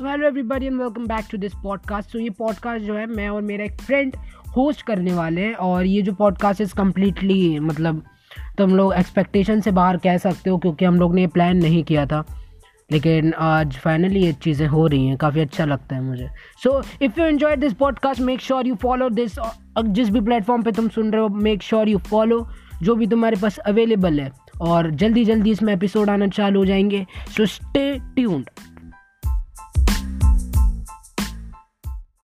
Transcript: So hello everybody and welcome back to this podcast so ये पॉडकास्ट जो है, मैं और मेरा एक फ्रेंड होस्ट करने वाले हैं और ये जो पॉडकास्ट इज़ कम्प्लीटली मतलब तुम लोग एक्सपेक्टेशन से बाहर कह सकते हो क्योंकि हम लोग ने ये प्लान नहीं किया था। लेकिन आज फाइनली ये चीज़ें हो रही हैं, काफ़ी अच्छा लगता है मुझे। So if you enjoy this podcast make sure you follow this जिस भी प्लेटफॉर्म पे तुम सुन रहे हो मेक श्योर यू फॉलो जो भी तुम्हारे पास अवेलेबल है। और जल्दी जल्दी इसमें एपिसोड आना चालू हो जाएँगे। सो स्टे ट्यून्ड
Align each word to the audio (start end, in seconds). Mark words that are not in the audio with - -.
So 0.00 0.06
hello 0.06 0.26
everybody 0.26 0.66
and 0.66 0.78
welcome 0.80 1.06
back 1.06 1.24
to 1.30 1.38
this 1.38 1.52
podcast 1.54 2.10
so 2.10 2.18
ये 2.18 2.30
पॉडकास्ट 2.30 2.84
जो 2.84 2.94
है, 2.94 3.06
मैं 3.06 3.28
और 3.28 3.42
मेरा 3.42 3.64
एक 3.64 3.80
फ्रेंड 3.80 4.16
होस्ट 4.56 4.82
करने 4.82 5.12
वाले 5.12 5.40
हैं 5.40 5.54
और 5.54 5.86
ये 5.86 6.02
जो 6.02 6.12
पॉडकास्ट 6.12 6.60
इज़ 6.60 6.74
कम्प्लीटली 6.74 7.58
मतलब 7.58 8.02
तुम 8.58 8.76
लोग 8.76 8.94
एक्सपेक्टेशन 8.94 9.60
से 9.60 9.70
बाहर 9.70 9.96
कह 9.96 10.16
सकते 10.16 10.50
हो 10.50 10.58
क्योंकि 10.58 10.84
हम 10.84 10.94
लोग 10.94 11.14
ने 11.14 11.20
ये 11.20 11.26
प्लान 11.26 11.56
नहीं 11.56 11.84
किया 11.84 12.06
था। 12.06 12.24
लेकिन 12.92 13.32
आज 13.34 13.76
फाइनली 13.76 14.24
ये 14.24 14.32
चीज़ें 14.32 14.66
हो 14.68 14.86
रही 14.86 15.06
हैं, 15.06 15.16
काफ़ी 15.16 15.40
अच्छा 15.40 15.64
लगता 15.64 15.96
है 15.96 16.02
मुझे। 16.02 16.28
So 16.62 16.82
if 17.02 17.20
you 17.20 17.26
enjoy 17.26 17.56
this 17.56 17.72
podcast 17.72 18.20
make 18.20 18.40
sure 18.40 18.66
you 18.66 18.74
follow 18.74 19.10
this 19.10 19.36
जिस 19.84 20.10
भी 20.10 20.20
प्लेटफॉर्म 20.20 20.62
पे 20.62 20.72
तुम 20.72 20.88
सुन 20.88 21.12
रहे 21.12 21.22
हो 21.22 21.28
मेक 21.28 21.62
श्योर 21.62 21.88
यू 21.88 21.98
फॉलो 21.98 22.46
जो 22.82 22.94
भी 22.94 23.06
तुम्हारे 23.06 23.36
पास 23.42 23.58
अवेलेबल 23.58 24.20
है। 24.20 24.30
और 24.60 24.90
जल्दी 24.90 25.24
जल्दी 25.24 25.50
इसमें 25.50 25.72
एपिसोड 25.72 26.10
आना 26.10 26.26
चालू 26.26 26.60
हो 26.60 26.66
जाएँगे। 26.66 27.06
सो 27.36 27.46
स्टे 27.46 27.98
ट्यून्ड 27.98 28.50